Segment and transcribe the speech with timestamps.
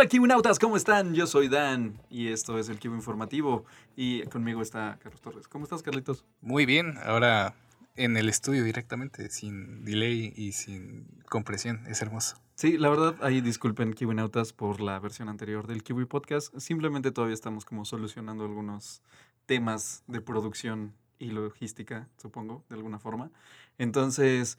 [0.00, 1.12] Hola Kiwinautas, ¿cómo están?
[1.12, 3.66] Yo soy Dan y esto es el Kiwi Informativo
[3.96, 5.46] y conmigo está Carlos Torres.
[5.46, 6.24] ¿Cómo estás, Carlitos?
[6.40, 7.54] Muy bien, ahora
[7.96, 12.38] en el estudio directamente, sin delay y sin compresión, es hermoso.
[12.54, 16.56] Sí, la verdad, ahí disculpen Kiwinautas por la versión anterior del Kiwi Podcast.
[16.56, 19.02] Simplemente todavía estamos como solucionando algunos
[19.44, 23.30] temas de producción y logística, supongo, de alguna forma.
[23.76, 24.56] Entonces,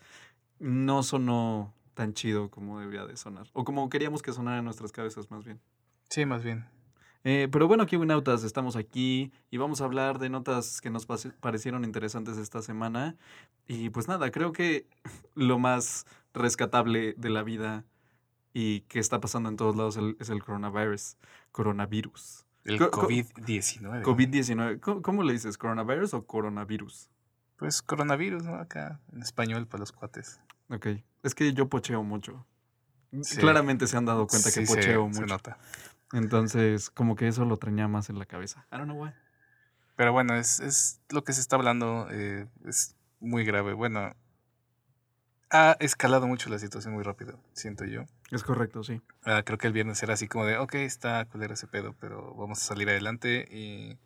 [0.60, 3.48] no sonó tan chido como debía de sonar.
[3.54, 5.60] O como queríamos que sonara en nuestras cabezas, más bien.
[6.10, 6.66] Sí, más bien.
[7.24, 11.84] Eh, pero bueno, Kiwinautas, estamos aquí y vamos a hablar de notas que nos parecieron
[11.84, 13.16] interesantes esta semana.
[13.68, 14.88] Y pues nada, creo que
[15.36, 17.86] lo más rescatable de la vida
[18.54, 21.18] y que está pasando en todos lados es el coronavirus.
[21.52, 22.46] Coronavirus.
[22.64, 24.04] El COVID-19.
[24.04, 25.02] COVID-19.
[25.02, 25.58] ¿Cómo, le dices?
[25.58, 27.10] ¿Coronavirus o coronavirus?
[27.58, 28.56] Pues coronavirus, ¿no?
[28.56, 30.42] Acá en español para los cuates.
[30.70, 30.88] Ok.
[31.24, 32.46] Es que yo pocheo mucho.
[33.38, 35.22] Claramente se han dado cuenta que pocheo mucho.
[35.22, 35.58] Se nota.
[36.14, 38.66] Entonces, como que eso lo traña más en la cabeza.
[38.72, 39.12] I don't know why.
[39.96, 42.08] Pero bueno, es, es lo que se está hablando.
[42.12, 43.74] Eh, es muy grave.
[43.74, 44.14] Bueno,
[45.52, 48.06] ha escalado mucho la situación muy rápido, siento yo.
[48.32, 49.02] Es correcto, sí.
[49.26, 52.34] Ah, creo que el viernes era así como de, ok, está culero ese pedo, pero
[52.36, 53.48] vamos a salir adelante.
[53.52, 54.00] Y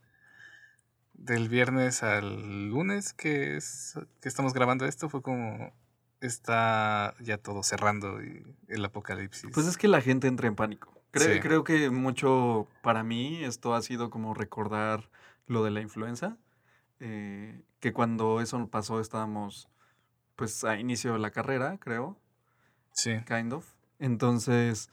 [1.13, 5.72] del viernes al lunes que, es, que estamos grabando esto fue como,
[6.21, 9.52] está ya todo cerrando y el apocalipsis.
[9.53, 10.94] Pues es que la gente entra en pánico.
[11.11, 15.09] Creo, creo que mucho para mí esto ha sido como recordar
[15.47, 16.38] lo de la influenza.
[16.99, 19.69] Eh, que cuando eso pasó estábamos
[20.35, 22.17] pues a inicio de la carrera, creo.
[22.91, 23.19] Sí.
[23.27, 23.66] Kind of.
[24.00, 24.89] Entonces,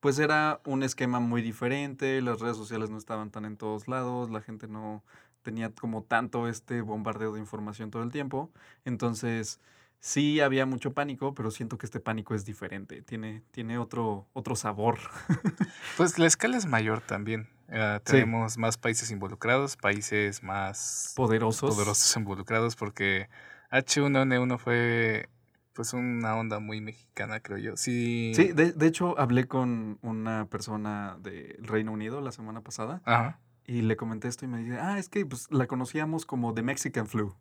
[0.00, 4.30] pues era un esquema muy diferente, las redes sociales no estaban tan en todos lados,
[4.30, 5.02] la gente no
[5.42, 8.50] tenía como tanto este bombardeo de información todo el tiempo.
[8.84, 9.60] Entonces,
[10.00, 14.56] sí había mucho pánico, pero siento que este pánico es diferente, tiene, tiene otro, otro
[14.56, 14.98] sabor.
[15.96, 17.48] pues la escala es mayor también.
[17.68, 21.74] Eh, tenemos más países involucrados, países más poderosos.
[21.74, 23.28] poderosos involucrados, porque
[23.70, 25.28] H1N1 fue
[25.74, 27.76] pues una onda muy mexicana, creo yo.
[27.76, 33.00] Sí, sí de, de hecho hablé con una persona del Reino Unido la semana pasada
[33.04, 33.38] Ajá.
[33.64, 36.62] y le comenté esto y me dice, ah, es que pues la conocíamos como The
[36.62, 37.36] Mexican Flu.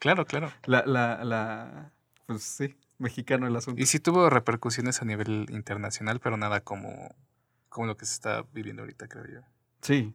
[0.00, 0.50] Claro, claro.
[0.64, 1.92] La, la, la,
[2.26, 3.80] pues sí, mexicano el asunto.
[3.80, 7.14] Y sí tuvo repercusiones a nivel internacional, pero nada como,
[7.68, 9.40] como lo que se está viviendo ahorita, creo yo.
[9.82, 10.14] Sí,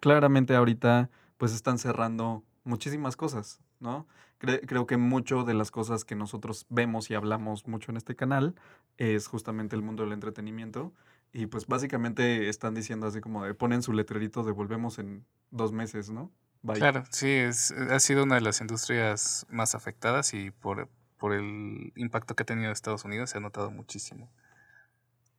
[0.00, 4.06] claramente ahorita pues están cerrando muchísimas cosas, ¿no?
[4.38, 8.54] creo que mucho de las cosas que nosotros vemos y hablamos mucho en este canal
[8.98, 10.92] es justamente el mundo del entretenimiento.
[11.32, 15.72] Y pues básicamente están diciendo así como de ponen su letrerito de volvemos en dos
[15.72, 16.30] meses, ¿no?
[16.74, 21.92] Claro, sí, es, ha sido una de las industrias más afectadas y por, por el
[21.96, 24.30] impacto que ha tenido Estados Unidos se ha notado muchísimo.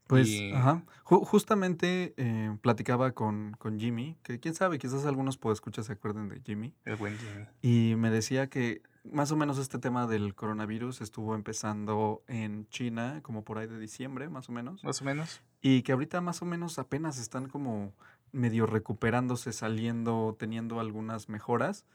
[0.08, 0.84] Pues, ajá.
[1.04, 6.40] justamente eh, platicaba con, con, Jimmy, que quién sabe, quizás algunos escuchar se acuerden de
[6.42, 6.74] Jimmy.
[6.86, 7.46] El buen Jimmy.
[7.62, 13.20] Y me decía que más o menos este tema del coronavirus estuvo empezando en China,
[13.22, 14.84] como por ahí de diciembre, más o menos.
[14.84, 15.42] Más o menos.
[15.62, 17.94] Y que ahorita más o menos apenas están como
[18.32, 21.86] medio recuperándose, saliendo, teniendo algunas mejoras.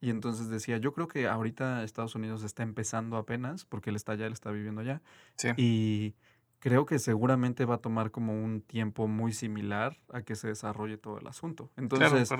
[0.00, 4.12] Y entonces decía, yo creo que ahorita Estados Unidos está empezando apenas, porque él está
[4.12, 5.02] allá, él está viviendo allá.
[5.36, 5.48] Sí.
[5.56, 6.14] Y
[6.60, 10.98] creo que seguramente va a tomar como un tiempo muy similar a que se desarrolle
[10.98, 11.70] todo el asunto.
[11.76, 12.32] Entonces,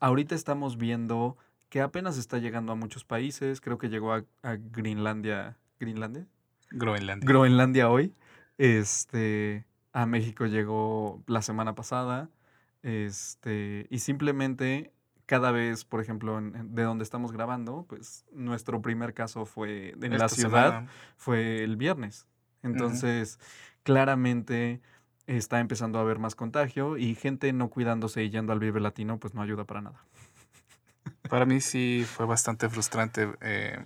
[0.00, 1.36] ahorita estamos viendo
[1.68, 6.26] que apenas está llegando a muchos países, creo que llegó a, a Greenlandia, ¿Greenlandia?
[6.70, 7.26] Groenlandia.
[7.26, 8.14] Groenlandia hoy.
[8.58, 12.28] Este, a México llegó la semana pasada.
[12.82, 14.92] Este, y simplemente
[15.26, 20.28] cada vez, por ejemplo, de donde estamos grabando, pues nuestro primer caso fue en la
[20.28, 22.26] ciudad, fue el viernes.
[22.64, 23.38] Entonces,
[23.84, 24.80] claramente
[25.28, 29.18] está empezando a haber más contagio y gente no cuidándose y yendo al Vive Latino,
[29.18, 30.04] pues no ayuda para nada.
[31.28, 33.78] Para mí sí fue bastante frustrante eh,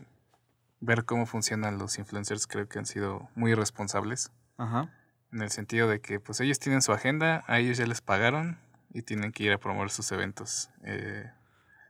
[0.80, 2.46] ver cómo funcionan los influencers.
[2.46, 4.32] Creo que han sido muy irresponsables.
[4.56, 4.90] Ajá.
[5.30, 8.63] En el sentido de que pues ellos tienen su agenda, a ellos ya les pagaron
[8.94, 10.70] y tienen que ir a promover sus eventos.
[10.84, 11.30] Eh,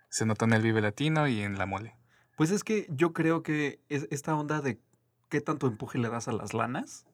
[0.09, 1.95] se nota en el Vive Latino y en la mole.
[2.37, 4.81] Pues es que yo creo que es esta onda de
[5.29, 7.07] qué tanto empuje le das a las lanas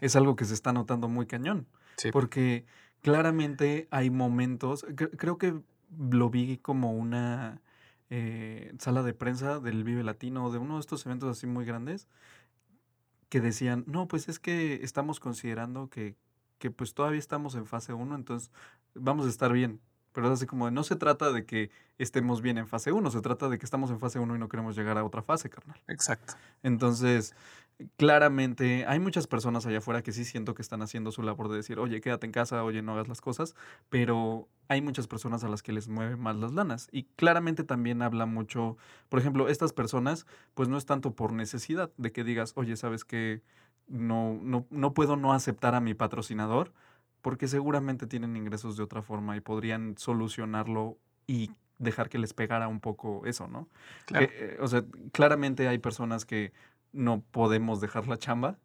[0.00, 1.66] es algo que se está notando muy cañón.
[2.12, 2.64] Porque
[3.02, 5.60] claramente hay momentos, creo que
[5.96, 7.60] lo vi como una
[8.10, 12.08] eh, sala de prensa del Vive Latino, de uno de estos eventos así muy grandes,
[13.28, 16.16] que decían, no, pues es que estamos considerando que,
[16.64, 18.50] que pues todavía estamos en fase 1, entonces
[18.94, 19.82] vamos a estar bien,
[20.14, 23.20] Pero es así como, no se trata de que estemos bien en fase 1, se
[23.20, 25.82] trata de que estamos en fase 1 y no queremos llegar a otra fase, carnal.
[25.88, 26.34] Exacto.
[26.62, 27.34] Entonces,
[27.98, 31.56] claramente hay muchas personas allá afuera que sí siento que están haciendo su labor de
[31.56, 33.54] decir, oye, quédate en casa, oye, no hagas las cosas,
[33.90, 36.88] pero hay muchas personas a las que les mueven más las lanas.
[36.92, 38.78] Y claramente también habla mucho,
[39.10, 43.04] por ejemplo, estas personas, pues no es tanto por necesidad de que digas, oye, sabes
[43.04, 43.42] que
[43.86, 46.72] no, no, no puedo no aceptar a mi patrocinador,
[47.22, 52.68] porque seguramente tienen ingresos de otra forma y podrían solucionarlo y dejar que les pegara
[52.68, 53.68] un poco eso, ¿no?
[54.06, 54.26] Claro.
[54.26, 56.52] Eh, eh, o sea, claramente hay personas que
[56.92, 58.58] no podemos dejar la chamba,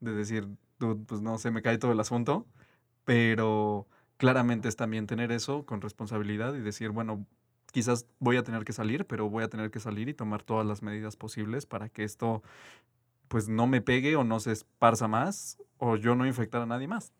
[0.00, 2.46] de decir, "Dude, pues no, se me cae todo el asunto,
[3.04, 7.26] pero claramente es también tener eso con responsabilidad y decir, bueno,
[7.72, 10.66] quizás voy a tener que salir, pero voy a tener que salir y tomar todas
[10.66, 12.42] las medidas posibles para que esto
[13.28, 16.88] pues no me pegue o no se esparza más o yo no infectar a nadie
[16.88, 17.12] más.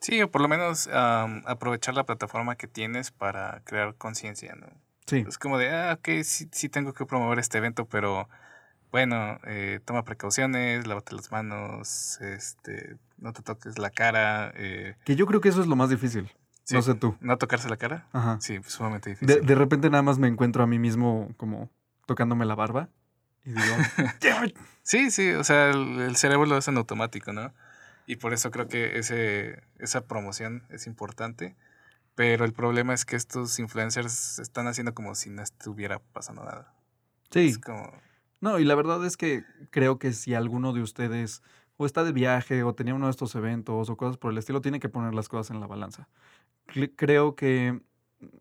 [0.00, 4.66] Sí, o por lo menos am, aprovechar la plataforma que tienes para crear conciencia, ¿no?
[5.06, 8.28] Sí, Es como de, ah, ok, sí, sí tengo que promover este evento, pero
[8.92, 14.52] bueno, eh, toma precauciones, lávate las manos, este, no te toques la cara.
[14.56, 16.30] eh, que yo creo que eso es lo más difícil.
[16.64, 17.16] sí, No sé tú.
[17.20, 18.06] ¿No tocarse la cara?
[18.12, 18.40] Ajá.
[18.40, 19.46] Sí, sumamente De, difícil.
[19.46, 21.68] de repente nada más me encuentro a mí mismo como
[22.06, 22.88] tocándome la barba
[23.44, 23.76] y digo.
[24.82, 27.52] Sí, sí, o sea, el, el cerebro lo hace en automático, ¿no?
[28.06, 31.56] Y por eso creo que ese, esa promoción es importante.
[32.14, 36.74] Pero el problema es que estos influencers están haciendo como si no estuviera pasando nada.
[37.30, 37.92] sí, Es como,
[38.40, 41.42] No, y la verdad es que creo que si alguno de ustedes
[41.76, 44.60] o está de viaje o tenía uno de estos eventos o cosas por el estilo,
[44.60, 46.08] tiene que poner las cosas en la balanza.
[46.66, 47.80] Cre- Creo que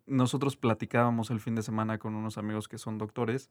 [0.06, 3.50] nosotros platicábamos el fin de semana con unos amigos que son doctores,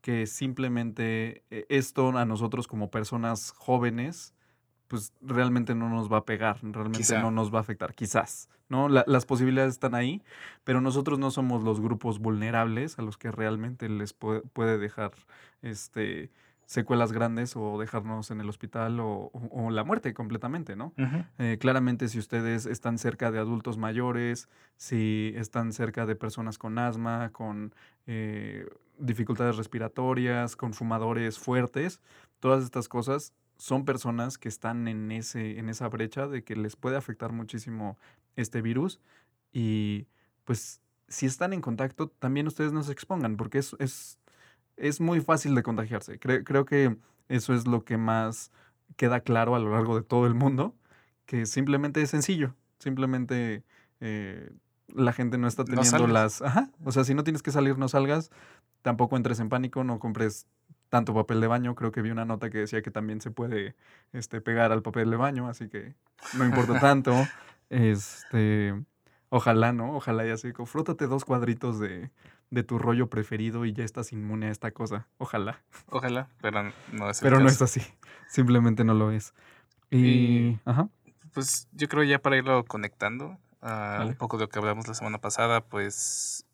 [0.00, 4.34] que simplemente eh, esto a nosotros como personas jóvenes,
[4.88, 7.20] pues realmente no nos va a pegar, realmente Quizá.
[7.20, 8.88] no nos va a afectar, quizás, ¿no?
[8.88, 10.22] La- las posibilidades están ahí,
[10.64, 15.12] pero nosotros no somos los grupos vulnerables a los que realmente les puede, puede dejar
[15.62, 16.30] este,
[16.70, 20.92] secuelas grandes o dejarnos en el hospital o, o- o la muerte completamente, ¿no?
[21.38, 26.78] Eh, claramente si ustedes están cerca de adultos mayores, si están cerca de personas con
[26.78, 27.74] asma, con
[28.06, 28.68] eh,
[28.98, 32.00] dificultades respiratorias, con fumadores fuertes,
[32.38, 36.76] todas estas cosas son personas que están en, ese, en esa brecha de que les
[36.76, 37.98] puede afectar muchísimo
[38.36, 39.00] este virus
[39.52, 40.06] y
[40.44, 44.19] pues si están en contacto, también ustedes no se expongan porque es, es,
[44.80, 46.18] es muy fácil de contagiarse.
[46.18, 46.96] Cre- creo que
[47.28, 48.50] eso es lo que más
[48.96, 50.74] queda claro a lo largo de todo el mundo,
[51.26, 53.62] que simplemente es sencillo, simplemente
[54.00, 54.50] eh,
[54.88, 56.42] la gente no está teniendo las...
[56.42, 58.30] Ajá, o sea, si no tienes que salir, no salgas,
[58.82, 60.46] tampoco entres en pánico, no compres
[60.88, 63.76] tanto papel de baño, creo que vi una nota que decía que también se puede
[64.12, 65.94] este, pegar al papel de baño, así que
[66.36, 67.14] no importa tanto.
[67.68, 68.74] Este,
[69.30, 69.96] ojalá, ¿no?
[69.96, 72.10] Ojalá ya así, frótate dos cuadritos de,
[72.50, 75.08] de tu rollo preferido y ya estás inmune a esta cosa.
[75.18, 75.62] Ojalá.
[75.88, 76.62] Ojalá, pero
[76.92, 77.80] no es el Pero no es así.
[78.28, 79.32] Simplemente no lo es.
[79.90, 79.98] Y.
[80.06, 80.88] Y- Ajá.
[81.32, 84.10] Pues yo creo ya para irlo conectando a Vale.
[84.10, 86.44] un poco de lo que hablamos la semana pasada, pues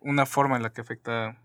[0.00, 1.38] una forma en la que afecta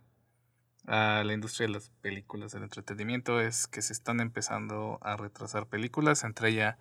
[0.88, 5.68] a la industria de las películas del entretenimiento es que se están empezando a retrasar
[5.68, 6.78] películas, entre ella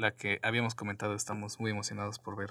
[0.00, 2.50] la que habíamos comentado, estamos muy emocionados por ver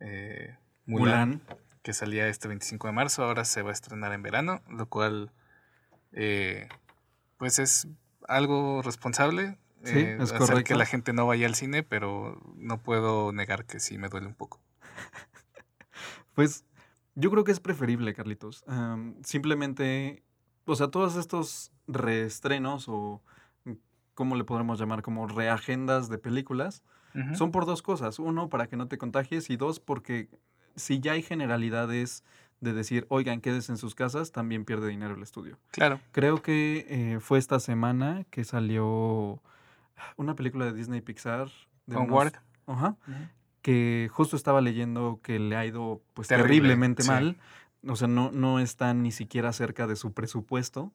[0.00, 0.56] eh,
[0.86, 1.42] Mulan, Mulan.
[1.82, 5.32] que salía este 25 de marzo, ahora se va a estrenar en verano, lo cual
[6.12, 6.68] eh,
[7.38, 7.88] pues es
[8.28, 9.58] algo responsable.
[9.82, 10.64] Sí, eh, es hacer correcto.
[10.64, 14.26] que la gente no vaya al cine, pero no puedo negar que sí me duele
[14.26, 14.60] un poco.
[16.32, 16.64] Pues
[17.16, 18.64] yo creo que es preferible, Carlitos.
[19.24, 20.22] Simplemente,
[20.64, 23.20] o sea, todos estos reestrenos o,
[23.64, 23.72] mm,
[24.14, 25.02] ¿cómo le podremos llamar?
[25.02, 26.82] Como reagendas de películas,
[27.34, 28.18] Son por dos cosas.
[28.18, 30.28] Uno, para que no te contagies y dos, porque
[30.76, 32.24] si ya hay generalidades
[32.60, 35.58] de decir, oigan, quédense en sus casas, también pierde dinero el estudio.
[35.70, 39.40] Claro, Creo que eh, fue esta semana que salió
[40.16, 41.48] una película de Disney Pixar.
[41.86, 42.34] De unos- Onward.
[42.66, 42.96] Ajá.
[43.62, 47.08] Que justo estaba leyendo que le ha ido pues Terrible, terriblemente sí.
[47.08, 47.36] mal.
[47.88, 50.92] O sea, no, no está ni siquiera cerca de su presupuesto.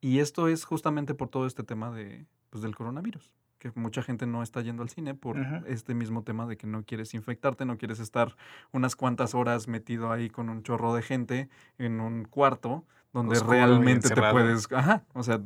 [0.00, 3.32] Y esto es justamente por todo este tema de, pues, del coronavirus.
[3.58, 5.36] Que mucha gente no está yendo al cine por
[5.66, 8.36] este mismo tema de que no quieres infectarte, no quieres estar
[8.72, 13.52] unas cuantas horas metido ahí con un chorro de gente en un cuarto donde Oscuro
[13.52, 14.70] realmente te puedes.
[14.72, 15.04] Ajá.
[15.12, 15.40] O sea,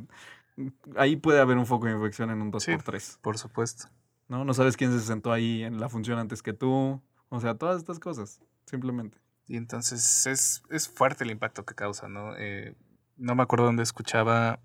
[0.95, 3.19] ahí puede haber un foco de infección en un 2x3.
[3.21, 3.87] por supuesto.
[4.27, 4.45] ¿no?
[4.45, 7.01] No sabes quién se sentó ahí en la función antes que tú.
[7.29, 9.17] O sea, todas estas cosas, simplemente.
[9.47, 12.35] Y entonces es, es fuerte el impacto que causa, ¿no?
[12.37, 12.75] Eh,
[13.17, 14.59] no me acuerdo dónde escuchaba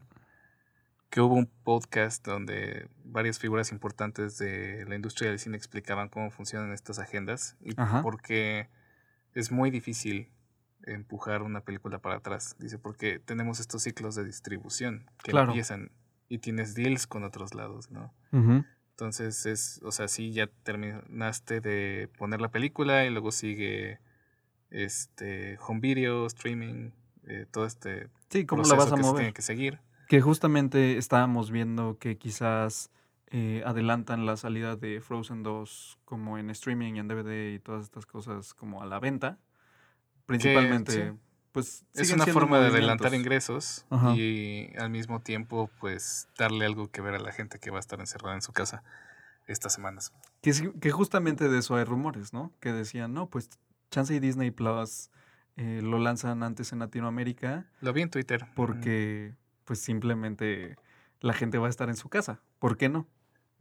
[1.10, 6.30] que hubo un podcast donde varias figuras importantes de la industria del cine explicaban cómo
[6.30, 8.02] funcionan estas agendas y Ajá.
[8.02, 8.68] por qué
[9.34, 10.30] es muy difícil
[10.84, 12.56] empujar una película para atrás.
[12.58, 15.90] Dice, porque tenemos estos ciclos de distribución que empiezan
[16.28, 18.12] y tienes deals con otros lados, ¿no?
[18.90, 24.00] Entonces es, o sea, sí, ya terminaste de poner la película y luego sigue
[24.70, 26.90] este home video, streaming,
[27.26, 29.12] eh, todo este sí, ¿cómo la vas a que mover?
[29.12, 29.80] se tiene que seguir.
[30.08, 32.90] Que justamente estábamos viendo que quizás
[33.30, 37.84] eh, adelantan la salida de Frozen 2 como en streaming y en DVD y todas
[37.84, 39.38] estas cosas como a la venta.
[40.24, 41.14] Principalmente,
[41.52, 41.84] pues...
[41.94, 43.86] Es una forma de adelantar ingresos
[44.16, 47.80] y al mismo tiempo, pues, darle algo que ver a la gente que va a
[47.80, 48.82] estar encerrada en su casa
[49.46, 50.12] estas semanas.
[50.40, 52.52] Que, que justamente de eso hay rumores, ¿no?
[52.60, 53.50] Que decían, no, pues,
[53.90, 55.10] Chance y Disney Plus
[55.56, 57.66] eh, lo lanzan antes en Latinoamérica.
[57.80, 58.46] Lo vi en Twitter.
[58.54, 59.34] Porque,
[59.68, 60.76] pues, simplemente
[61.20, 62.40] la gente va a estar en su casa.
[62.58, 63.06] ¿Por qué no?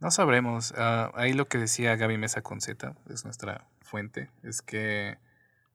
[0.00, 0.72] No sabremos.
[0.76, 5.18] Ah, ahí lo que decía Gaby Mesa con Z, es nuestra fuente, es que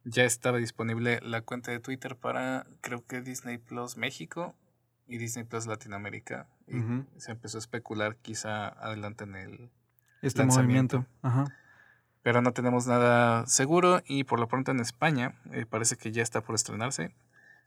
[0.06, 4.56] ya estaba disponible la cuenta de Twitter para, creo que Disney Plus México
[5.08, 6.48] y Disney Plus Latinoamérica.
[6.68, 6.82] Y
[7.20, 9.72] se empezó a especular quizá adelante en el
[10.22, 11.06] este movimiento.
[12.24, 16.24] Pero no tenemos nada seguro y por lo pronto en España eh, parece que ya
[16.24, 17.13] está por estrenarse.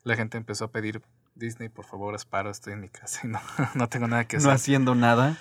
[0.03, 1.03] La gente empezó a pedir
[1.37, 3.40] Disney, por favor, asparo, estoy en mi casa y no,
[3.75, 4.49] no tengo nada que hacer.
[4.49, 5.38] No haciendo nada.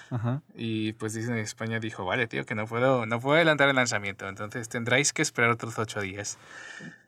[0.53, 4.27] Y pues Disney España dijo, vale, tío, que no puedo, no puedo adelantar el lanzamiento,
[4.27, 6.37] entonces tendráis que esperar otros ocho días.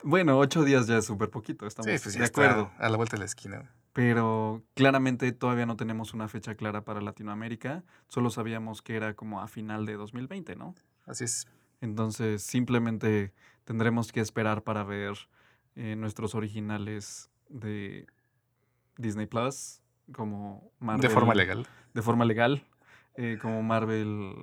[0.02, 2.70] Bueno, ocho días ya es súper poquito, estamos sí, pues de acuerdo.
[2.78, 3.70] A la vuelta de la esquina.
[3.92, 9.40] Pero claramente todavía no tenemos una fecha clara para Latinoamérica, solo sabíamos que era como
[9.40, 10.74] a final de 2020, ¿no?
[11.06, 11.46] Así es.
[11.80, 13.32] Entonces simplemente
[13.64, 15.14] tendremos que esperar para ver
[15.76, 18.06] eh, nuestros originales de
[18.98, 19.80] Disney Plus,
[20.12, 21.08] como Marvel.
[21.08, 21.66] De forma legal.
[21.94, 22.64] De forma legal,
[23.14, 24.34] eh, como Marvel.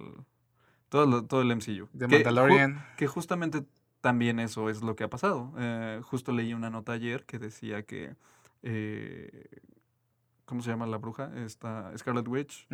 [0.89, 1.87] Todo, todo el MCU.
[1.93, 2.83] De Mandalorian.
[2.97, 3.63] que justamente
[4.01, 5.53] también eso es lo que ha pasado.
[5.57, 8.15] Eh, justo leí una nota ayer que decía que.
[8.63, 9.47] Eh,
[10.45, 11.31] ¿Cómo se llama la bruja?
[11.35, 12.67] Esta Scarlet Witch.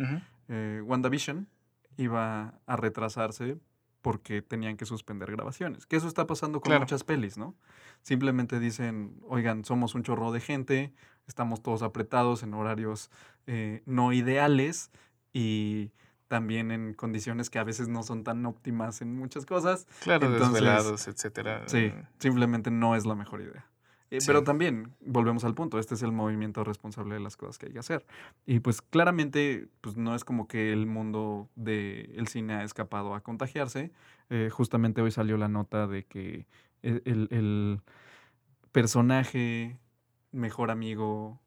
[0.48, 1.48] WandaVision
[1.96, 3.58] iba a retrasarse
[4.02, 5.86] porque tenían que suspender grabaciones.
[5.86, 7.54] Que eso está pasando con muchas pelis, ¿no?
[8.02, 10.92] Simplemente dicen, oigan, somos un chorro de gente,
[11.26, 13.10] estamos todos apretados en horarios
[13.46, 14.90] eh, no ideales
[15.32, 15.92] y
[16.26, 19.86] también en condiciones que a veces no son tan óptimas en muchas cosas.
[20.00, 21.62] Claro, desvelados, etcétera.
[21.66, 23.66] Sí, simplemente no es la mejor idea.
[24.12, 27.66] Eh, pero también, volvemos al punto, este es el movimiento responsable de las cosas que
[27.66, 28.04] hay que hacer.
[28.44, 33.22] Y pues claramente, pues no es como que el mundo del cine ha escapado a
[33.22, 33.90] contagiarse.
[34.28, 36.46] Eh, justamente hoy salió la nota de que
[36.82, 37.80] e, el,
[38.70, 39.78] personaje
[40.30, 41.40] mejor amigo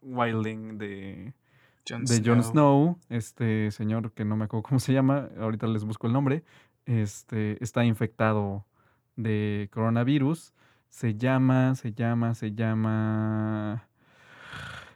[0.00, 1.34] Wilding de
[1.84, 2.98] de Jon Snow.
[3.10, 6.44] este señor que no me acuerdo cómo se llama, ahorita les busco el nombre,
[6.86, 8.64] este, está infectado
[9.16, 10.54] de coronavirus
[10.88, 13.88] se llama, se llama, se llama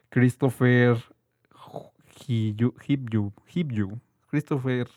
[0.09, 1.03] Christopher
[2.27, 4.01] Hibju.
[4.31, 4.89] Christopher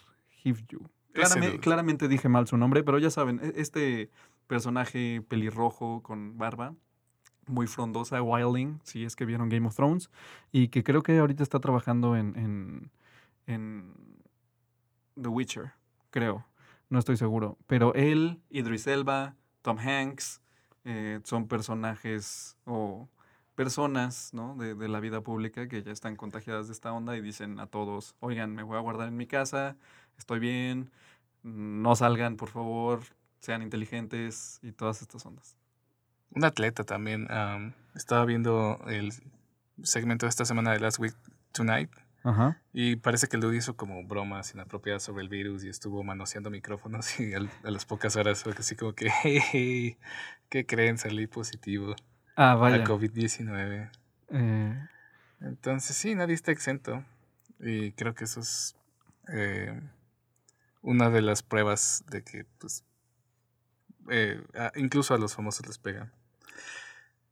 [0.43, 0.89] Hibju.
[1.13, 4.09] Claramente, claramente dije mal su nombre, pero ya saben, e-, este
[4.47, 6.75] personaje pelirrojo con barba,
[7.47, 10.09] muy frondosa, Wilding, si es que vieron Game of Thrones,
[10.51, 12.91] y que creo que ahorita está trabajando en, en,
[13.45, 13.93] en
[15.21, 15.73] The Witcher,
[16.09, 16.45] creo,
[16.89, 17.57] no estoy seguro.
[17.67, 20.41] Pero él, Idris Elba, Tom Hanks,
[20.85, 23.07] eh, son personajes o
[23.55, 24.55] personas ¿no?
[24.55, 27.67] de, de, la vida pública que ya están contagiadas de esta onda y dicen a
[27.67, 29.77] todos, oigan, me voy a guardar en mi casa,
[30.17, 30.91] estoy bien,
[31.43, 33.01] no salgan, por favor,
[33.39, 35.55] sean inteligentes y todas estas ondas.
[36.31, 37.27] Un atleta también.
[37.93, 39.13] estaba viendo el
[39.83, 41.15] segmento de esta semana de Last Week
[41.51, 41.91] Tonight
[42.23, 42.61] Ajá.
[42.71, 47.07] Y parece que lo hizo como bromas inapropiadas sobre el virus y estuvo manoseando micrófonos
[47.19, 49.97] y a las pocas horas fue así como que, hey,
[50.49, 50.97] ¿qué creen?
[50.97, 51.95] Salí positivo
[52.35, 52.77] ah, vaya.
[52.77, 53.89] a COVID-19.
[54.29, 54.87] Eh.
[55.41, 57.03] Entonces sí, nadie está exento
[57.59, 58.75] y creo que eso es
[59.27, 59.81] eh,
[60.81, 62.85] una de las pruebas de que pues
[64.09, 64.41] eh,
[64.75, 66.09] incluso a los famosos les pega.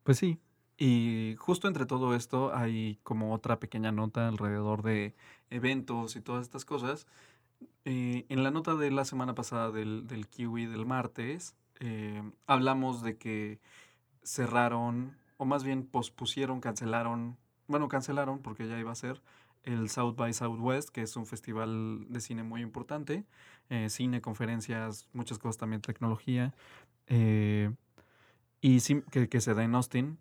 [0.03, 0.39] Pues sí,
[0.83, 5.13] y justo entre todo esto hay como otra pequeña nota alrededor de
[5.51, 7.05] eventos y todas estas cosas.
[7.85, 13.03] Eh, en la nota de la semana pasada del, del Kiwi del martes, eh, hablamos
[13.03, 13.59] de que
[14.23, 19.21] cerraron, o más bien pospusieron, cancelaron, bueno, cancelaron porque ya iba a ser
[19.61, 23.23] el South by Southwest, que es un festival de cine muy importante,
[23.69, 26.55] eh, cine, conferencias, muchas cosas también, tecnología,
[27.07, 27.69] y
[29.11, 30.17] que, que se da en Austin,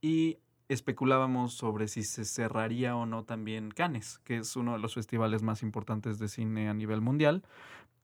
[0.00, 0.38] y
[0.68, 5.42] especulábamos sobre si se cerraría o no también Cannes, que es uno de los festivales
[5.42, 7.42] más importantes de cine a nivel mundial.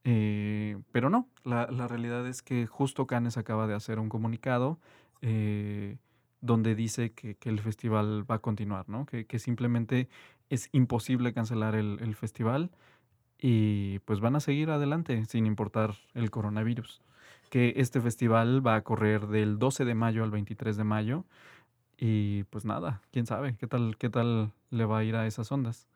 [0.03, 4.79] Eh, pero no, la, realidad es que justo Cannes acaba de hacer un comunicado
[5.21, 5.97] eh,
[6.41, 8.85] donde dice que, el festival va a continuar,
[9.27, 10.07] que simplemente
[10.49, 12.71] es imposible cancelar el, el, festival
[13.39, 17.01] y pues van a seguir adelante sin importar el coronavirus.
[17.49, 21.25] Que este festival va a correr del 12 de mayo al 23 de mayo
[21.97, 25.51] y pues nada, quién sabe qué tal, qué tal le va a ir a esas
[25.51, 25.87] ondas.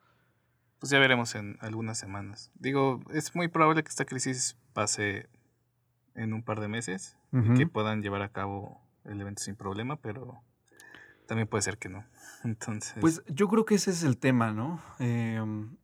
[0.78, 2.50] Pues ya veremos en algunas semanas.
[2.54, 5.28] Digo, es muy probable que esta crisis pase
[6.14, 9.96] en un par de meses y que puedan llevar a cabo el evento sin problema,
[9.96, 10.42] pero
[11.26, 12.04] también puede ser que no.
[12.44, 12.96] Entonces.
[13.00, 14.80] Pues yo creo que ese es el tema, ¿no?
[14.98, 15.76] Em,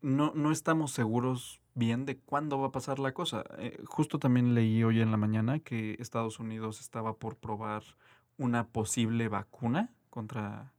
[0.00, 3.44] no, no estamos seguros bien de cuándo va a pasar la cosa.
[3.58, 7.82] Eh, justo también leí hoy en la mañana que Estados Unidos estaba por probar
[8.38, 10.72] una posible vacuna contra,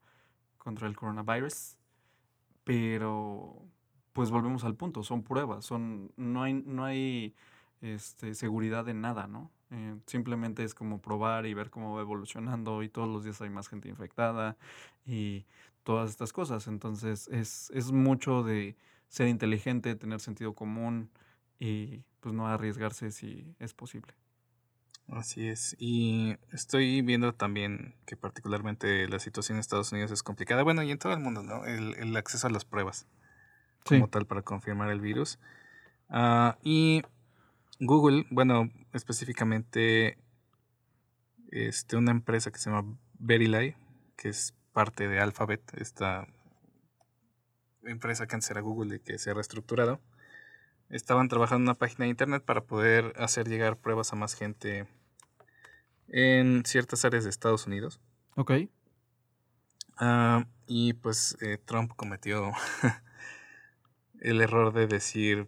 [0.58, 1.78] contra el coronavirus,
[2.64, 3.62] pero
[4.14, 7.36] pues volvemos al punto, son pruebas, son, no hay, no hay
[7.82, 9.52] este, seguridad en nada, ¿no?
[9.72, 13.50] Eh, simplemente es como probar y ver cómo va evolucionando y todos los días hay
[13.50, 14.58] más gente infectada
[15.06, 15.46] y
[15.84, 16.68] todas estas cosas.
[16.68, 18.76] Entonces es, es mucho de
[19.10, 21.12] ser inteligente, tener sentido común
[21.60, 24.14] y pues no arriesgarse si es posible.
[25.12, 25.76] Así es.
[25.80, 30.64] Y estoy viendo también que particularmente la situación en Estados Unidos es complicada.
[30.64, 31.66] Bueno, y en todo el mundo, ¿no?
[31.66, 33.08] El, el acceso a las pruebas
[33.86, 35.40] como tal para confirmar el virus.
[36.10, 37.02] Uh, y
[37.80, 40.18] Google, bueno, específicamente
[41.52, 43.76] este, una empresa que se llama Verily,
[44.16, 46.28] que es parte de Alphabet, esta
[47.84, 50.00] empresa que antes era Google y que se ha reestructurado,
[50.90, 54.88] estaban trabajando en una página de internet para poder hacer llegar pruebas a más gente
[56.10, 58.00] en ciertas áreas de Estados Unidos.
[58.36, 58.52] Ok.
[60.02, 62.52] Uh, y pues eh, Trump cometió
[64.22, 65.48] el error de decir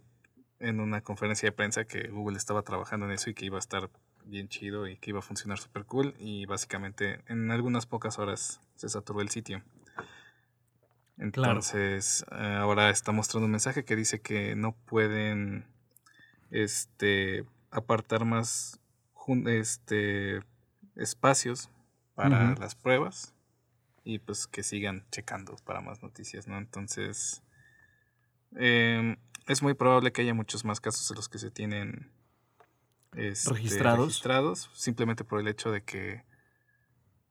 [0.59, 3.59] en una conferencia de prensa que Google estaba trabajando en eso y que iba a
[3.59, 3.89] estar
[4.25, 8.61] bien chido y que iba a funcionar súper cool y básicamente en algunas pocas horas
[8.75, 9.63] se saturó el sitio.
[11.17, 15.65] Entonces eh, ahora está mostrando un mensaje que dice que no pueden
[16.49, 18.79] este apartar más
[19.45, 20.41] este
[21.01, 21.69] espacios
[22.15, 23.33] para las pruebas
[24.03, 26.57] y pues que sigan checando para más noticias, ¿no?
[26.57, 27.43] Entonces
[28.55, 32.11] eh, es muy probable que haya muchos más casos de los que se tienen
[33.15, 34.07] este, registrados.
[34.07, 36.23] registrados, simplemente por el hecho de que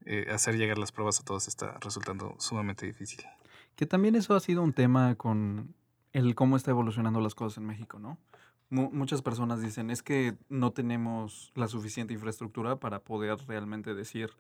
[0.07, 3.25] eh, hacer llegar las pruebas a todos está resultando sumamente difícil.
[3.77, 5.75] Que también eso ha sido un tema con
[6.13, 8.19] el cómo está evolucionando las cosas en México, ¿no?
[8.71, 14.31] Muchas personas dicen, es que no tenemos la suficiente infraestructura para poder realmente decir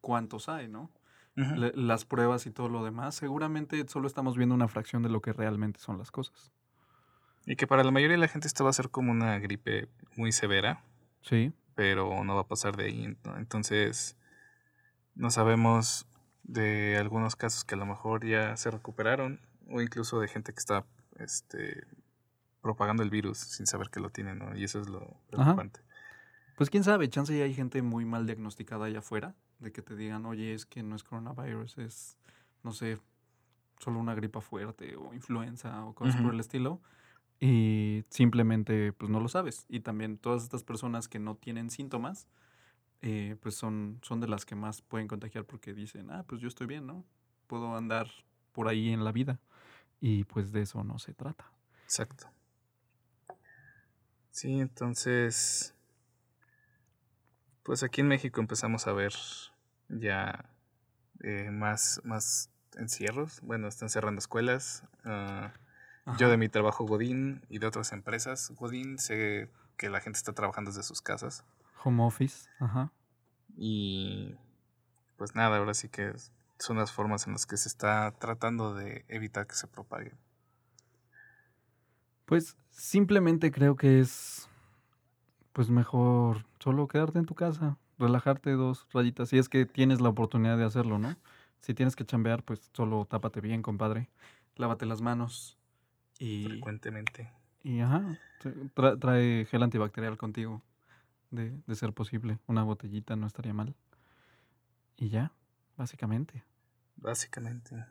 [0.00, 0.90] cuántos hay, ¿no?
[1.36, 5.32] las pruebas y todo lo demás, seguramente solo estamos viendo una fracción de lo que
[5.32, 6.50] realmente son las cosas.
[7.46, 9.88] Y que para la mayoría de la gente esto va a ser como una gripe
[10.16, 10.82] muy severa.
[11.22, 11.52] Sí.
[11.76, 13.16] Pero no va a pasar de ahí.
[13.36, 14.16] Entonces,
[15.14, 16.06] no sabemos
[16.42, 20.58] de algunos casos que a lo mejor ya se recuperaron o incluso de gente que
[20.58, 20.84] está
[21.18, 21.86] este,
[22.60, 24.56] propagando el virus sin saber que lo tienen, ¿no?
[24.56, 25.80] Y eso es lo preocupante.
[26.56, 29.94] Pues quién sabe, chance ya hay gente muy mal diagnosticada allá afuera, de que te
[29.94, 32.18] digan, oye, es que no es coronavirus, es,
[32.64, 32.98] no sé,
[33.78, 36.80] solo una gripa fuerte o influenza o cosas por el estilo
[37.40, 39.66] y simplemente pues no lo sabes.
[39.68, 42.26] Y también todas estas personas que no tienen síntomas,
[43.00, 46.48] eh, pues son, son de las que más pueden contagiar porque dicen, ah, pues yo
[46.48, 47.04] estoy bien, ¿no?
[47.46, 48.08] Puedo andar
[48.52, 49.38] por ahí en la vida.
[50.00, 51.50] Y pues de eso no se trata.
[51.84, 52.28] Exacto.
[54.38, 55.74] Sí, entonces,
[57.64, 59.12] pues aquí en México empezamos a ver
[59.88, 60.48] ya
[61.24, 63.40] eh, más, más encierros.
[63.40, 64.84] Bueno, están cerrando escuelas.
[65.04, 65.48] Uh,
[66.18, 68.52] yo de mi trabajo Godín y de otras empresas.
[68.54, 71.44] Godín sé que la gente está trabajando desde sus casas.
[71.82, 72.92] Home office, ajá.
[73.56, 74.36] Y
[75.16, 76.12] pues nada, ahora sí que
[76.60, 80.12] son las formas en las que se está tratando de evitar que se propague.
[82.28, 84.50] Pues simplemente creo que es
[85.54, 90.10] pues mejor solo quedarte en tu casa, relajarte dos rayitas, si es que tienes la
[90.10, 91.16] oportunidad de hacerlo, ¿no?
[91.62, 94.10] Si tienes que chambear, pues solo tápate bien, compadre.
[94.56, 95.56] Lávate las manos,
[96.18, 97.32] y, frecuentemente.
[97.62, 98.18] Y ajá,
[99.00, 100.62] trae gel antibacterial contigo,
[101.30, 102.38] de, de ser posible.
[102.46, 103.74] Una botellita no estaría mal.
[104.98, 105.32] Y ya,
[105.78, 106.44] básicamente.
[106.96, 107.86] Básicamente.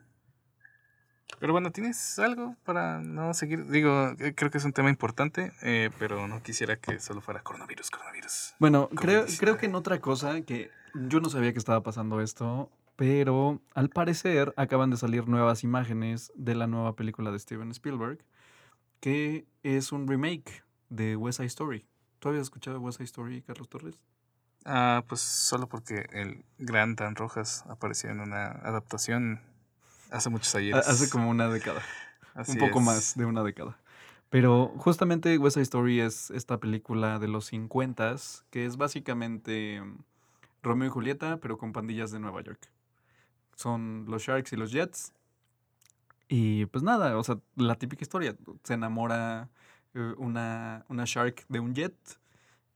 [1.38, 3.66] Pero bueno, ¿tienes algo para no seguir?
[3.68, 7.42] Digo, eh, creo que es un tema importante, eh, pero no quisiera que solo fuera
[7.42, 8.54] coronavirus, coronavirus.
[8.58, 12.70] Bueno, creo, creo que en otra cosa que yo no sabía que estaba pasando esto,
[12.96, 18.18] pero al parecer acaban de salir nuevas imágenes de la nueva película de Steven Spielberg,
[19.00, 21.86] que es un remake de West Side Story.
[22.18, 24.00] ¿Tú habías escuchado West Side Story, Carlos Torres?
[24.64, 29.40] Ah, pues solo porque el gran Dan Rojas apareció en una adaptación
[30.10, 30.86] hace muchos años.
[30.86, 31.82] Hace como una década.
[32.46, 33.76] un poco más de una década.
[34.30, 38.16] Pero justamente West Side Story es esta película de los 50
[38.50, 39.98] que es básicamente mm,
[40.62, 42.60] Romeo y Julieta, pero con pandillas de Nueva York.
[43.54, 45.12] Son los Sharks y los Jets.
[46.28, 48.36] Y pues nada, o sea, la típica historia.
[48.64, 49.48] Se enamora
[49.94, 51.96] eh, una, una Shark de un Jet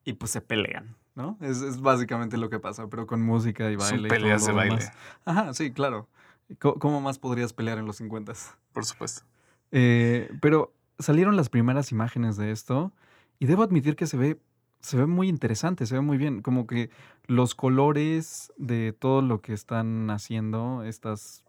[0.05, 1.37] y pues se pelean, ¿no?
[1.41, 4.09] Es, básicamente lo que pasa, pero con música y baile.
[4.09, 4.91] Son peleas de baile.
[5.27, 6.09] Ajá, sí, claro.
[6.59, 8.33] ¿Cómo, más podrías pelear en los 50?
[8.73, 9.23] Por supuesto.
[9.71, 12.93] Eh, pero salieron las primeras imágenes de esto
[13.39, 14.41] y debo admitir que se ve,
[14.81, 16.43] se ve muy interesante, se ve muy bien.
[16.43, 16.91] Como que
[17.27, 21.45] los colores de todo lo que están haciendo, estas,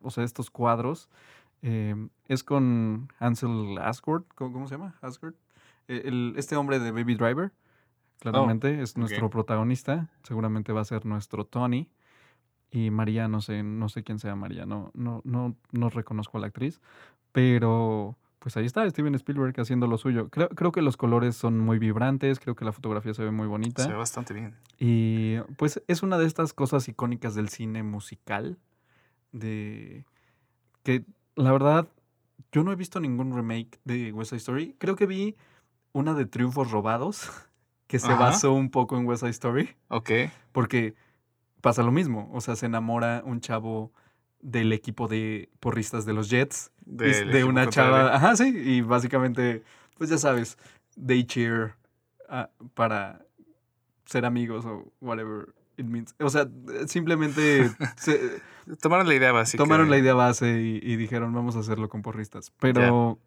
[0.00, 1.08] o sea, estos cuadros,
[1.62, 1.94] eh,
[2.28, 4.96] es con Ansel Asgard, ¿cómo, se llama?
[5.00, 5.34] Asgard.
[5.88, 7.52] Eh, este hombre de Baby Driver,
[8.18, 10.08] claramente, oh, es nuestro protagonista.
[10.22, 11.88] Seguramente va a ser nuestro Tony.
[12.70, 16.40] Y María, no sé, no sé quién sea María, no, no, no, no reconozco a
[16.40, 16.80] la actriz,
[17.32, 20.28] pero pues ahí está Steven Spielberg haciendo lo suyo.
[20.30, 23.46] Creo, creo que los colores son muy vibrantes, creo que la fotografía se ve muy
[23.46, 23.82] bonita.
[23.82, 24.54] Se ve bastante bien.
[24.78, 28.58] Y pues es una de estas cosas icónicas del cine musical,
[29.32, 30.06] de
[30.82, 31.04] que
[31.36, 31.88] la verdad
[32.52, 34.76] yo no he visto ningún remake de West Side Story.
[34.78, 35.36] Creo que vi
[35.92, 37.30] una de Triunfos Robados,
[37.86, 39.76] que se basó un poco en West Side Story.
[39.88, 40.10] Ok.
[40.52, 40.94] Porque
[41.60, 43.92] pasa lo mismo, o sea, se enamora un chavo
[44.40, 46.72] del equipo de porristas de los Jets.
[46.86, 48.14] De, una chava.
[48.14, 48.52] Ajá, sí.
[48.56, 49.62] Y básicamente,
[49.96, 50.58] pues ya sabes,
[50.94, 51.74] they cheer
[52.28, 53.24] ah, para
[54.06, 56.14] ser amigos o whatever it means.
[56.18, 56.48] O sea,
[56.86, 57.70] simplemente.
[58.80, 59.62] tomaron la idea básica.
[59.62, 62.52] Tomaron la idea base y, dijeron, vamos a hacerlo con porristas.
[62.58, 63.18] Pero.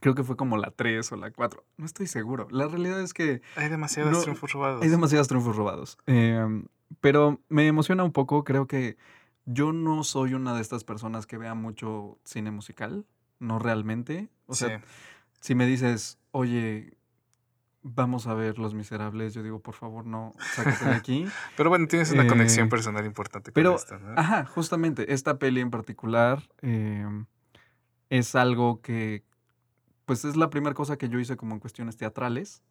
[0.00, 1.64] Creo que fue como la 3 o la 4.
[1.76, 2.46] No estoy seguro.
[2.50, 3.42] La realidad es que.
[3.56, 4.82] Hay demasiados triunfos robados.
[4.82, 5.98] Hay demasiados triunfos robados.
[6.06, 6.64] Em,
[7.00, 8.44] pero me emociona un poco.
[8.44, 8.96] Creo que
[9.44, 13.06] yo no soy una de estas personas que vea mucho cine musical,
[13.38, 14.28] no realmente.
[14.46, 14.82] O sea,
[15.40, 16.96] si me dices, oye,
[17.82, 21.26] vamos a ver Los Miserables, yo digo, por favor, no, sácate de aquí.
[21.56, 24.20] pero bueno, tienes una conexión eh, personal importante pero, con ¿no?
[24.20, 27.26] Ajá, justamente, esta peli en particular em,
[28.10, 29.24] es algo que,
[30.04, 32.62] pues es la primera cosa que yo hice como en cuestiones teatrales.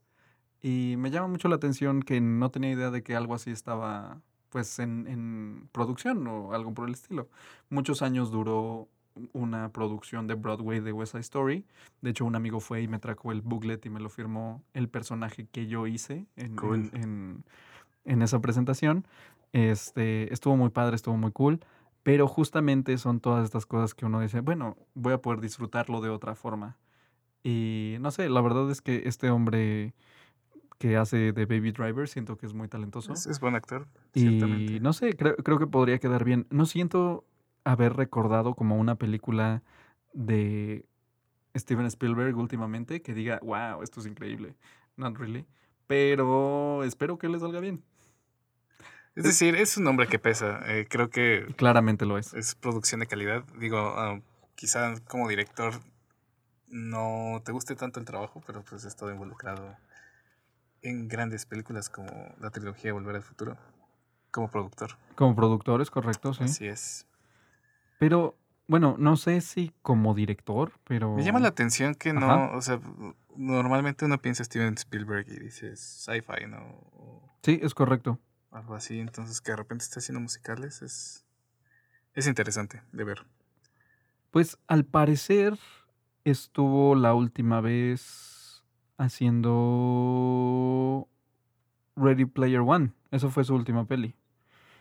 [0.61, 4.21] Y me llama mucho la atención que no tenía idea de que algo así estaba
[4.49, 7.29] pues en, producción o algo por el estilo.
[7.69, 8.87] Muchos años duró
[9.33, 11.65] una producción de Broadway de West Side Story.
[12.01, 14.89] De hecho, un amigo fue y me trajo el booklet y me lo firmó el
[14.89, 17.43] personaje que yo hice en,
[18.05, 19.05] en, esa presentación.
[19.53, 21.59] Este, estuvo muy padre, estuvo muy cool.
[22.03, 26.09] Pero justamente son todas estas cosas que uno dice, bueno, voy a poder disfrutarlo de
[26.09, 26.77] otra forma.
[27.43, 29.93] Y no sé, la verdad es que este hombre
[30.79, 33.13] que hace de Baby Driver, siento que es muy talentoso.
[33.13, 33.87] Es, buen actor.
[34.15, 36.47] Y no sé, creo, creo que podría quedar bien.
[36.49, 37.25] No siento
[37.65, 39.61] haber recordado como una película
[40.13, 40.85] de
[41.55, 44.55] Steven Spielberg últimamente que diga, wow, esto es increíble.
[44.95, 45.45] Not really.
[45.85, 47.83] Pero espero que le salga bien.
[49.15, 50.61] Es decir, es un nombre que pesa.
[50.65, 51.45] Eh, creo que.
[51.57, 52.33] Claramente lo es.
[52.33, 53.43] Es producción de calidad.
[53.59, 54.21] Digo, ah,
[54.55, 55.73] quizá como director
[56.69, 59.75] no te guste tanto el trabajo, pero pues he estado involucrado
[60.81, 63.57] en grandes películas como la trilogía Volver al Futuro,
[64.31, 64.97] como productor.
[65.15, 66.43] Como productor, es correcto, sí.
[66.43, 67.05] Así es.
[67.97, 68.37] Pero,
[68.67, 71.15] bueno, no sé si como director, pero...
[71.15, 72.79] Me llama la atención que no, o sea,
[73.35, 77.21] normalmente uno piensa Steven Spielberg y dices sci-fi, ¿no?
[77.43, 78.19] sí, es correcto.
[78.51, 81.25] Algo así, entonces que de repente esté haciendo musicales es,
[82.13, 83.25] es interesante de ver.
[84.31, 85.57] Pues al parecer
[86.23, 88.38] estuvo la última vez
[88.99, 89.47] haciendo
[91.95, 92.91] Ready Player One.
[93.09, 94.13] Eso fue su última peli.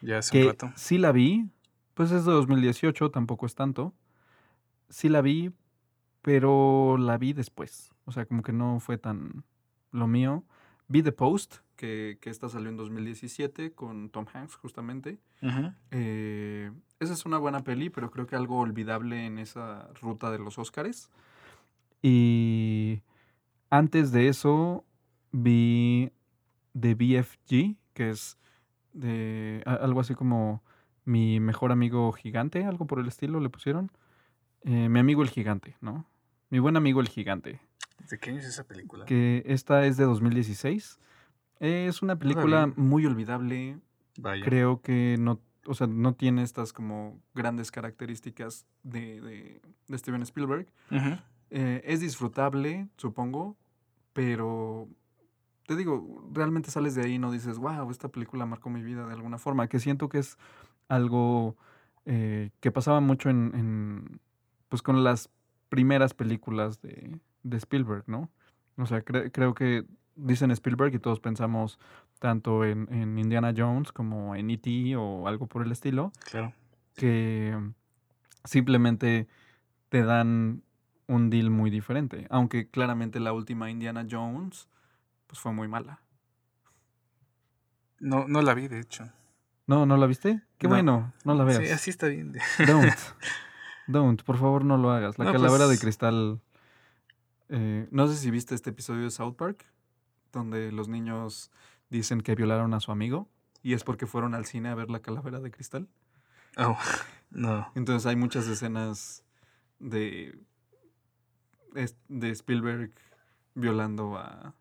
[0.02, 0.70] Ya hace un rato.
[0.76, 1.48] Sí la vi,
[1.94, 3.94] pues es de 2018, tampoco es tanto.
[4.90, 5.52] Sí la vi,
[6.22, 7.94] pero la vi después.
[8.04, 9.44] O sea, como que no fue tan
[9.92, 10.44] lo mío.
[10.88, 15.18] Vi The Post, que, que esta salió en 2017 con Tom Hanks, justamente.
[15.90, 20.38] Eh, esa es una buena peli, pero creo que algo olvidable en esa ruta de
[20.38, 21.11] los Oscars.
[22.02, 23.02] Y
[23.70, 24.85] antes de eso
[25.33, 26.12] vi
[26.78, 28.38] The BFG, que es
[28.92, 30.62] de algo así como
[31.04, 33.90] mi mejor amigo gigante, algo por el estilo le pusieron.
[34.62, 36.04] Eh, mi amigo el gigante, ¿no?
[36.50, 37.61] Mi buen amigo el gigante.
[38.11, 39.04] ¿De qué es esa película?
[39.04, 40.98] Que esta es de 2016.
[41.61, 43.78] Es una película muy olvidable.
[44.44, 50.22] Creo que no, o sea, no tiene estas como grandes características de, de, de Steven
[50.22, 50.66] Spielberg.
[51.50, 53.56] Eh, es disfrutable, supongo,
[54.12, 54.88] pero
[55.66, 59.06] te digo, realmente sales de ahí y no dices, wow, esta película marcó mi vida
[59.06, 60.38] de alguna forma, que siento que es
[60.88, 61.56] algo
[62.06, 64.20] eh, que pasaba mucho en, en,
[64.68, 65.30] pues con las
[65.68, 68.30] primeras películas de, de Spielberg, ¿no?
[68.76, 69.84] O sea, creo que
[70.16, 71.78] dicen Spielberg y todos pensamos
[72.18, 74.96] tanto en, en Indiana Jones como en E.T.
[74.96, 76.12] o algo por el estilo.
[76.30, 76.52] Claro.
[76.94, 77.56] Que
[78.44, 79.28] simplemente
[79.88, 80.62] te dan
[81.09, 82.27] un deal muy diferente.
[82.31, 84.68] Aunque claramente la última Indiana Jones
[85.27, 86.01] pues fue muy mala.
[87.99, 89.11] No, no la vi, de hecho.
[89.66, 90.42] ¿No, no la viste?
[90.57, 91.59] Qué bueno, no la veas.
[91.59, 92.33] Sí, así está bien.
[92.66, 92.94] Don't.
[93.87, 95.18] Don't, por favor no lo hagas.
[95.18, 96.40] La calavera de pues cristal.
[97.49, 99.66] Eh, no sé si viste este episodio de South Park,
[100.33, 101.51] donde los niños
[101.90, 103.29] dicen que violaron a su amigo
[103.62, 105.88] y es porque fueron al cine a ver la calavera de cristal.
[106.57, 106.79] Oh,
[107.31, 107.71] no.
[107.75, 109.25] Entonces hay muchas escenas
[109.79, 110.38] de,
[112.09, 112.92] de Spielberg
[113.54, 114.54] violando a...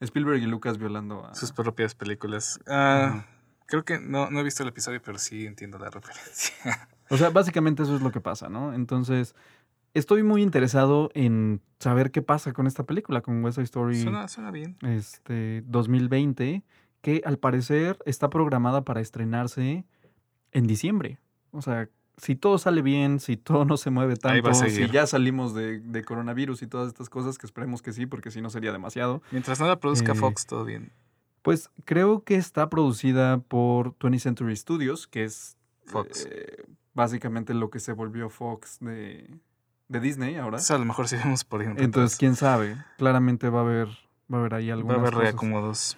[0.00, 1.34] Spielberg y Lucas violando a...
[1.34, 2.58] Sus propias películas.
[2.66, 3.26] Ah,
[3.66, 6.88] creo que no, no he visto el episodio, pero sí entiendo la referencia.
[7.10, 8.72] O sea, básicamente eso es lo que pasa, ¿no?
[8.72, 9.34] Entonces,
[9.92, 14.00] estoy muy interesado en saber qué pasa con esta película, con West Side Story.
[14.00, 14.78] Suena, suena bien.
[14.80, 16.64] Este, 2020,
[17.02, 19.84] que al parecer está programada para estrenarse
[20.52, 21.18] en diciembre.
[21.50, 25.54] O sea, si todo sale bien, si todo no se mueve tanto, si ya salimos
[25.54, 28.72] de, de, coronavirus y todas estas cosas, que esperemos que sí, porque si no sería
[28.72, 29.22] demasiado.
[29.30, 30.92] Mientras nada produzca eh, Fox, todo bien.
[31.42, 36.28] Pues creo que está producida por 20th Century Studios, que es Fox.
[36.30, 39.28] Eh, básicamente lo que se volvió Fox de,
[39.88, 40.58] de Disney ahora.
[40.66, 41.84] a lo mejor si vemos por ejemplo.
[41.84, 42.76] Entonces, quién sabe.
[42.98, 43.88] Claramente va a haber,
[44.32, 45.96] va a haber ahí algunas Va a haber reacomodos.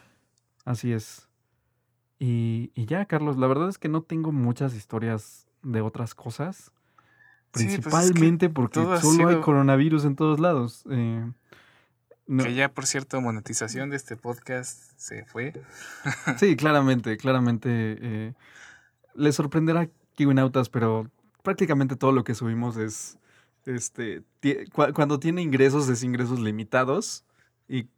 [0.64, 1.28] Así es.
[2.18, 6.70] Y, y, ya, Carlos, la verdad es que no tengo muchas historias de otras cosas.
[7.50, 10.84] Pues Principalmente porque solo hay coronavirus en todos lados.
[10.90, 11.30] Eh,
[12.26, 15.52] Que ya, por cierto, monetización de este podcast se fue.
[16.38, 17.68] sí, claramente, claramente.
[17.70, 18.34] Eh,
[19.14, 21.10] les sorprenderá Kiwinautas, pero
[21.42, 23.18] prácticamente todo lo que subimos es
[23.66, 24.22] este
[24.72, 27.24] cuando tiene ingresos es ingresos limitados
[27.68, 27.88] y,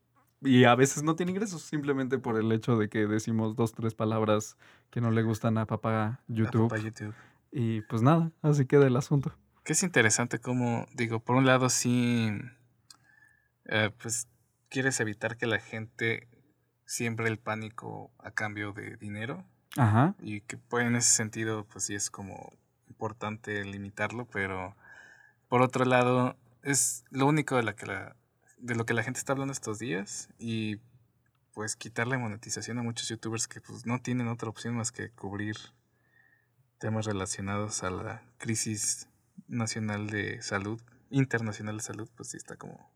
[0.43, 3.95] y, a veces no tiene ingresos simplemente por el hecho de que decimos dos tres
[3.95, 4.57] palabras
[4.91, 6.73] que no le gustan a papá YouTube.
[6.81, 7.15] YouTube.
[7.59, 9.33] Y pues nada, así queda el asunto.
[9.65, 12.31] Que es interesante como digo, por un lado sí
[13.65, 14.29] eh, pues
[14.69, 16.29] quieres evitar que la gente
[16.85, 19.45] siembre el pánico a cambio de dinero
[19.77, 20.15] Ajá.
[20.21, 22.53] Y que pues, en ese sentido, pues sí es como
[22.89, 24.77] importante limitarlo, pero
[25.49, 28.17] por otro lado, es lo único de, la que la,
[28.59, 30.81] de lo que la gente está hablando estos días y
[31.53, 35.57] pues quitarle monetización a muchos youtubers que pues no tienen otra opción más que cubrir
[36.79, 39.09] temas relacionados a la crisis
[39.49, 42.91] nacional de salud, internacional de salud, pues sí está como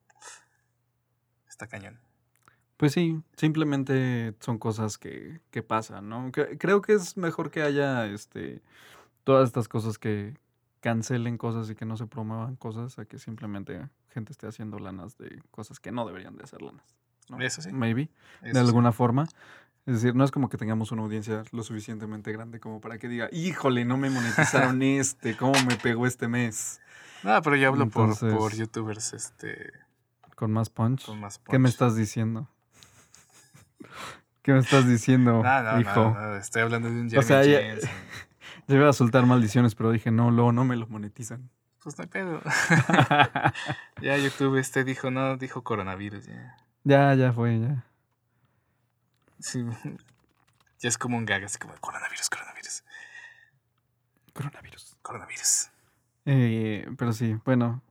[1.48, 1.98] está cañón.
[2.76, 6.30] Pues sí, simplemente son cosas que, que pasan, ¿no?
[6.32, 8.62] creo que es mejor que haya este
[9.24, 10.34] todas estas cosas que
[10.80, 15.18] cancelen cosas y que no se promuevan cosas a que simplemente gente esté haciendo lanas
[15.18, 16.96] de cosas que no deberían de hacer lanas.
[17.28, 17.40] ¿no?
[17.40, 17.70] Eso sí.
[17.70, 18.08] Maybe,
[18.42, 19.28] de alguna forma.
[19.90, 23.09] Es decir, no es como que tengamos una audiencia lo suficientemente grande como para que
[23.09, 26.81] diga, híjole, no me monetizaron este, ¿cómo me pegó este mes?
[27.24, 29.72] No, pero yo hablo por, por youtubers, este...
[30.37, 31.07] Con más punch.
[31.07, 31.50] Con más punch.
[31.50, 32.48] ¿Qué me estás diciendo?
[34.42, 35.42] ¿Qué me estás diciendo,
[35.81, 36.16] hijo?
[36.37, 37.74] estoy hablando de un Jeremy o sea, ya,
[38.68, 41.50] yo iba a soltar maldiciones, pero dije, no, luego no me lo monetizan.
[41.83, 42.40] Pues no pedo.
[44.00, 46.26] ya YouTube este dijo, no, dijo coronavirus.
[46.26, 47.89] Ya, ya, ya fue, ya.
[49.40, 49.64] Sí.
[50.79, 52.85] Ya es como un gag, así como coronavirus, coronavirus.
[54.33, 54.96] Coronavirus.
[55.03, 55.70] Coronavirus.
[56.24, 57.83] Eh, pero sí, bueno.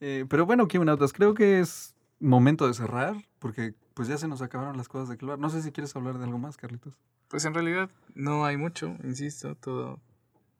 [0.00, 4.42] Eh, pero bueno, Kimonautas, creo que es momento de cerrar, porque pues ya se nos
[4.42, 5.38] acabaron las cosas de clavar.
[5.38, 6.94] No sé si quieres hablar de algo más, Carlitos.
[7.28, 10.00] Pues en realidad no hay mucho, insisto, todo,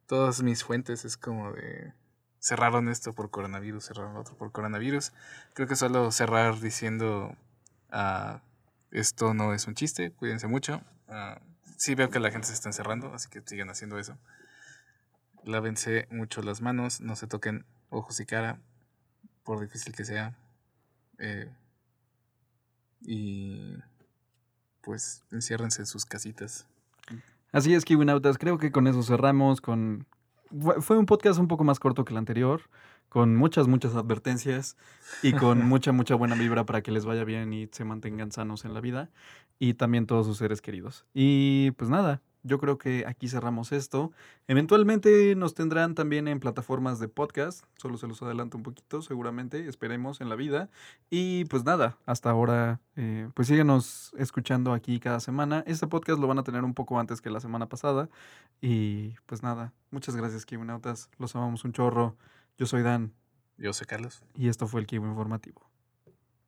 [0.07, 1.93] todas mis fuentes es como de
[2.39, 5.13] cerraron esto por coronavirus, cerraron otro por coronavirus.
[5.55, 7.37] Creo que solo cerrar diciendo
[7.93, 8.39] uh,
[8.91, 10.83] esto no es un chiste, cuídense mucho.
[11.09, 11.39] Uh,
[11.77, 14.17] sí veo que la gente se está encerrando, así que sigan haciendo eso.
[15.45, 18.59] Lávense mucho las manos, no se toquen ojos y cara,
[19.45, 20.37] por difícil que sea.
[21.19, 21.51] Eh,
[23.03, 23.77] y
[24.83, 26.67] pues enciérrense en sus casitas.
[27.53, 28.39] Así es, Kiwinautas.
[28.39, 29.61] Creo que con eso cerramos.
[29.61, 30.07] Con
[30.81, 32.63] Fue un podcast un poco más corto que el anterior,
[33.11, 34.79] con muchas, muchas advertencias
[35.23, 38.65] y con mucha, mucha buena vibra para que les vaya bien y se mantengan sanos
[38.65, 39.11] en la vida
[39.59, 41.05] y también todos sus seres queridos.
[41.13, 44.13] Y pues nada, yo creo que aquí cerramos esto.
[44.47, 49.69] Eventualmente nos tendrán también en plataformas de podcast, solo se los adelanto un poquito, seguramente,
[49.69, 50.71] esperemos en la vida.
[51.11, 55.63] Y pues nada, hasta ahora, eh, pues síguenos escuchando aquí cada semana.
[55.67, 58.09] Este podcast lo van a tener un poco antes que la semana pasada.
[58.63, 61.11] Y pues nada, muchas gracias, Kibunautas.
[61.19, 62.17] Los amamos un chorro.
[62.61, 63.15] Yo soy Dan.
[63.57, 64.23] Yo soy Carlos.
[64.35, 65.63] Y esto fue el Kibo Informativo.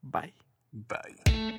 [0.03, 0.35] Bye.
[0.71, 1.52] Bye.